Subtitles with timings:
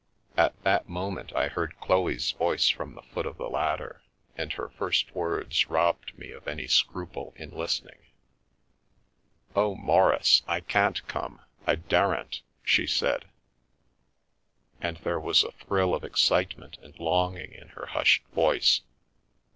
[0.35, 4.01] At that moment I heard Chloe's voice from the foot of the ladder,
[4.35, 7.99] and her first words robbed me of any scruple in listening."
[9.55, 13.25] Oh, Maurice, I can't come— I daren't," she said,
[14.81, 18.81] and there was a thrill of excitement and longing in her hushed voice.